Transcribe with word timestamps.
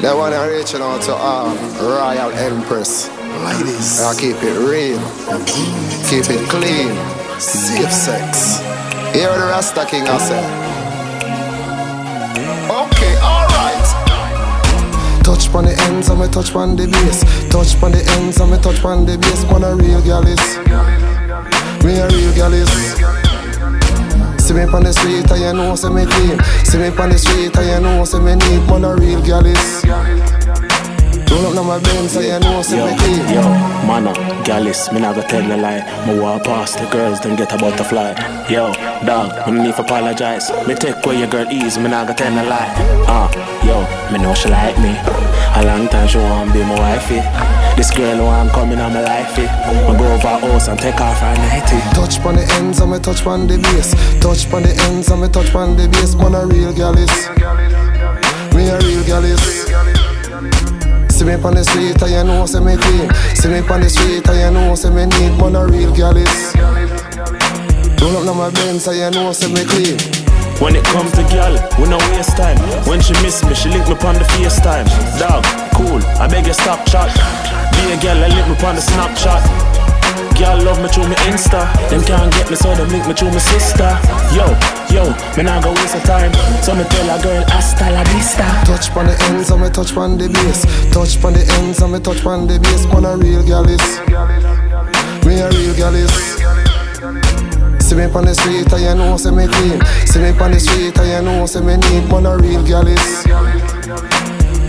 They 0.00 0.12
wanna 0.14 0.48
reach 0.48 0.74
out 0.74 1.02
to 1.02 1.14
our 1.14 1.54
Royal 1.80 2.30
Empress. 2.32 3.08
Ladies. 3.44 4.00
I 4.00 4.14
keep 4.14 4.36
it 4.42 4.58
real, 4.58 5.00
keep 6.08 6.30
it 6.30 6.48
clean, 6.48 6.94
safe 7.38 7.90
sex. 7.90 8.60
Hear 9.12 9.32
the 9.38 9.46
Rasta 9.46 9.84
King 9.84 10.08
I 10.08 10.18
say. 10.18 10.44
Okay, 12.70 13.14
alright. 13.22 13.86
Touch 15.24 15.48
on 15.54 15.64
the 15.64 15.74
ends 15.88 16.08
and 16.08 16.20
me 16.20 16.28
touch 16.28 16.54
on 16.54 16.76
the 16.76 16.86
base. 16.86 17.24
Touch 17.50 17.82
on 17.82 17.92
the 17.92 18.04
ends 18.18 18.40
and 18.40 18.50
me 18.50 18.58
touch 18.58 18.84
on 18.84 19.06
the 19.06 19.18
base. 19.18 19.44
Man 19.44 19.64
a 19.64 19.74
real 19.74 20.02
gal 20.02 20.26
is. 20.26 20.58
Me 21.84 21.98
a 21.98 22.08
real 22.08 22.34
gal 22.34 22.52
is. 22.52 23.03
See 24.44 24.52
me 24.52 24.62
on 24.64 24.82
the 24.84 24.92
street 24.92 25.30
and 25.30 25.40
you 25.40 25.52
know 25.54 25.74
say 25.74 25.88
me 25.88 26.04
clean. 26.04 26.36
See 26.64 26.76
me 26.76 26.88
on 26.88 27.08
the 27.08 27.16
street 27.16 27.56
and 27.56 27.66
you 27.66 27.80
know 27.80 28.04
say 28.04 28.18
me 28.20 28.34
neat. 28.36 28.60
Man 28.68 28.84
a 28.84 28.94
real 28.94 29.22
gal 29.24 29.46
is. 29.46 29.82
Roll 31.32 31.46
up 31.46 31.54
now 31.54 31.62
my 31.64 31.78
Benz 31.80 32.14
and 32.14 32.24
you 32.26 32.40
know 32.40 32.60
say 32.60 32.76
Yo, 32.76 32.84
me 32.86 32.96
clean. 32.98 33.34
yo, 33.34 33.42
mana, 33.88 34.12
gyalis, 34.44 34.92
me 34.92 35.00
not 35.00 35.14
gonna 35.16 35.26
tell 35.28 35.50
a 35.50 35.56
lie. 35.56 35.80
Me 36.06 36.20
walk 36.20 36.44
past 36.44 36.78
the 36.78 36.86
girls, 36.90 37.20
then 37.20 37.36
get 37.36 37.52
a 37.54 37.56
butterfly. 37.56 38.12
Yo, 38.50 38.70
dog, 39.06 39.32
me 39.50 39.62
need 39.62 39.74
to 39.76 39.80
apologize. 39.82 40.50
Me 40.68 40.74
take 40.74 41.02
away 41.06 41.18
your 41.20 41.28
girl 41.28 41.50
easy, 41.50 41.80
me 41.80 41.88
not 41.88 42.06
gonna 42.06 42.18
tell 42.18 42.32
a 42.32 42.44
lie. 42.46 42.68
Ah, 43.08 43.24
uh, 43.24 43.66
yo, 43.66 43.80
me 44.12 44.22
know 44.22 44.34
she 44.34 44.50
like 44.50 44.76
me. 44.78 44.92
A 45.56 45.64
long 45.64 45.88
time 45.88 46.06
she 46.06 46.18
want 46.18 46.52
be 46.52 46.60
my 46.60 46.78
wifey. 46.78 47.63
This 47.76 47.90
girl 47.90 48.24
want 48.24 48.52
coming 48.52 48.78
on 48.80 48.92
my 48.92 49.02
life. 49.02 49.36
Eh. 49.36 49.90
Me 49.90 49.98
go 49.98 50.06
over 50.14 50.28
house 50.28 50.68
and 50.68 50.78
take 50.78 51.00
off 51.00 51.18
her 51.18 51.34
nighty. 51.34 51.78
Touch 51.94 52.18
on 52.24 52.36
the 52.36 52.46
ends 52.54 52.80
and 52.80 52.92
me 52.92 52.98
touch 52.98 53.26
on 53.26 53.46
the 53.46 53.58
base. 53.58 53.92
Touch 54.20 54.46
on 54.52 54.62
the 54.62 54.72
ends 54.88 55.10
and 55.10 55.20
me 55.20 55.28
touch 55.28 55.54
on 55.54 55.76
the 55.76 55.88
base. 55.88 56.14
Man 56.14 56.34
a 56.34 56.46
real 56.46 56.72
gal 56.72 56.96
is. 56.96 57.10
Me 58.54 58.68
a 58.70 58.78
real 58.78 59.04
gal 59.04 59.24
is. 59.24 59.42
See 61.14 61.24
me 61.24 61.34
on 61.34 61.54
the 61.54 61.64
street 61.64 62.00
and 62.02 62.10
you 62.10 62.24
know 62.24 62.46
say 62.46 62.60
me 62.60 62.76
clean. 62.76 63.10
See 63.34 63.48
me 63.48 63.58
on 63.58 63.80
the 63.80 63.90
street 63.90 64.26
and 64.28 64.38
you 64.38 64.50
know 64.50 64.74
say 64.74 64.90
me 64.90 65.06
neat. 65.06 65.36
Man 65.38 65.56
a 65.56 65.66
real 65.66 65.94
gal 65.94 66.16
is. 66.16 66.54
Roll 68.00 68.16
up 68.18 68.24
now 68.24 68.34
my 68.34 68.50
Benz 68.50 68.86
and 68.86 68.96
you 68.96 69.10
know 69.10 69.32
say 69.32 69.52
me 69.52 69.64
clean. 69.64 70.33
When 70.60 70.76
it 70.76 70.84
comes 70.84 71.12
to 71.12 71.22
gal, 71.28 71.52
we 71.78 71.88
no 71.88 71.98
waste 72.14 72.36
time. 72.36 72.58
When 72.86 73.00
she 73.00 73.12
miss 73.22 73.44
me, 73.44 73.54
she 73.54 73.68
link 73.68 73.86
me 73.88 73.94
on 74.06 74.14
the 74.14 74.26
FaceTime. 74.34 74.86
Dog, 75.18 75.44
cool, 75.74 76.00
I 76.20 76.28
beg 76.28 76.46
you 76.46 76.54
stop 76.54 76.86
chat. 76.86 77.10
Be 77.72 77.92
a 77.92 77.96
gal, 77.98 78.16
I 78.22 78.28
link 78.28 78.46
me 78.48 78.66
on 78.66 78.74
the 78.76 78.82
Snapchat. 78.82 79.42
Gal 80.38 80.62
love 80.62 80.80
me 80.82 80.88
through 80.88 81.08
me 81.08 81.16
Insta. 81.26 81.66
Them 81.90 82.02
can't 82.04 82.32
get 82.32 82.50
me, 82.50 82.56
so 82.56 82.74
them 82.74 82.88
link 82.88 83.06
me 83.06 83.14
through 83.14 83.30
my 83.30 83.38
sister. 83.38 83.98
Yo, 84.34 84.46
yo, 84.90 85.10
me 85.36 85.42
not 85.42 85.62
go 85.62 85.72
waste 85.74 85.94
of 85.94 86.02
time. 86.04 86.32
So 86.62 86.74
me 86.74 86.84
tell 86.84 87.10
a 87.10 87.22
girl, 87.22 87.44
hasta 87.50 87.90
la 87.90 88.02
vista. 88.14 88.46
Touch 88.64 88.90
on 88.96 89.06
the 89.06 89.14
ends 89.30 89.50
and 89.50 89.62
me 89.62 89.70
touch 89.70 89.96
on 89.96 90.18
the 90.18 90.28
base. 90.28 90.64
Touch 90.90 91.22
on 91.24 91.32
the 91.34 91.42
ends 91.58 91.82
and 91.82 91.92
me 91.92 92.00
touch 92.00 92.24
on 92.26 92.46
the 92.46 92.58
base. 92.58 92.86
Man 92.86 93.04
a 93.04 93.16
real 93.16 93.42
gal 93.42 93.68
is. 93.68 94.43
Me 98.08 98.14
on 98.14 98.24
the 98.24 98.34
street 98.34 98.72
and 98.72 98.82
you 98.82 98.94
know 98.94 99.16
say 99.16 99.30
me 99.30 99.46
clean. 99.48 99.80
See 100.06 100.20
me 100.20 100.30
on 100.36 100.50
the 100.52 100.60
street 100.60 100.96
and 100.98 101.08
you 101.08 101.22
know 101.22 101.46
say 101.46 101.60
me 101.60 101.76
neat. 101.76 102.04
Man 102.08 102.26
a 102.26 102.36
real 102.36 102.60
is. 102.86 103.24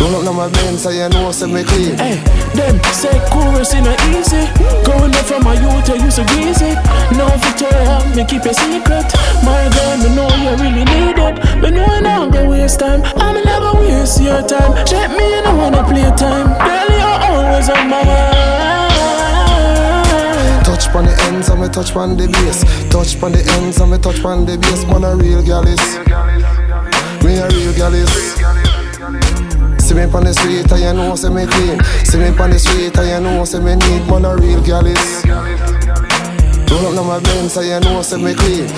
Roll 0.00 0.16
up 0.18 0.24
now 0.24 0.32
my 0.32 0.48
Benz 0.50 0.84
and 0.84 0.96
you 0.96 1.08
know 1.08 1.32
say 1.32 1.46
me 1.46 1.64
clean. 1.64 1.96
Hey, 1.96 2.20
them 2.52 2.76
say 2.92 3.14
chorus 3.32 3.72
in 3.74 3.86
a 3.86 3.94
easy. 4.12 4.44
Growing 4.84 5.14
up 5.14 5.24
from 5.24 5.44
my 5.44 5.54
youth, 5.56 5.88
I 5.88 5.96
used 6.02 6.20
to 6.20 6.24
easy. 6.40 6.76
Now 7.16 7.32
Victoria, 7.40 8.04
me 8.12 8.24
keep 8.28 8.44
a 8.44 8.52
secret. 8.52 9.08
My 9.44 9.64
girl, 9.72 9.96
me 10.02 10.08
know 10.12 10.28
you 10.42 10.52
really 10.60 10.84
need 10.84 11.16
it. 11.16 11.36
Me 11.62 11.70
know 11.70 11.86
I 11.86 12.00
not 12.00 12.32
go 12.32 12.48
waste 12.48 12.80
time. 12.80 13.02
I'm 13.16 13.38
never 13.44 13.80
waste 13.80 14.20
your 14.20 14.42
time. 14.42 14.76
Check 14.84 15.10
me, 15.16 15.40
and 15.40 15.46
I 15.46 15.52
wanna 15.56 15.84
play 15.88 16.08
time. 16.20 16.52
Girl, 16.60 16.88
you're 16.90 17.18
always 17.32 17.68
on 17.70 17.88
my 17.88 18.02
mind. 18.04 18.31
Touch 20.92 20.98
on 20.98 21.06
the 21.06 21.22
ends 21.22 21.48
and 21.48 21.58
me 21.58 21.68
touch 21.68 21.96
on 21.96 22.16
the 22.18 22.28
base. 22.28 22.60
Touch 22.92 23.22
on 23.22 23.32
the 23.32 23.40
ends 23.56 23.80
and 23.80 23.90
me 23.90 23.96
touch 23.96 24.22
on 24.26 24.44
the 24.44 24.58
base. 24.58 24.84
Man 24.84 25.04
a 25.04 25.16
real 25.16 25.42
gal 25.42 25.66
is. 25.66 25.80
Me 27.24 27.38
a 27.40 27.48
real 27.48 27.72
gal 27.72 27.94
is. 27.94 28.12
See 29.80 29.94
me 29.94 30.02
on 30.02 30.24
the 30.24 30.34
street 30.34 30.68
you 30.68 30.92
know 30.92 31.16
say 31.16 31.30
me 31.30 31.46
clean. 31.46 31.80
See 32.04 32.18
me 32.18 32.28
on 32.36 32.50
the 32.50 32.58
street 32.58 32.94
you 32.94 33.20
know 33.24 33.42
say 33.46 33.58
me 33.60 33.74
neat. 33.74 34.04
Man 34.04 34.26
a 34.26 34.36
real 34.36 34.60
gal 34.60 34.84
is. 34.84 35.24
Roll 36.68 36.88
up 36.88 36.94
now 36.94 37.04
my 37.04 37.20
Benz 37.20 37.56
you 37.56 37.80
know 37.80 38.02
say 38.02 38.18
me 38.18 38.34
clean. 38.34 38.68